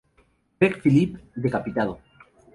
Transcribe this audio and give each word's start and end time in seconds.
Greg 0.59 0.81
Phillipe: 0.81 1.19
Decapitado. 1.35 1.99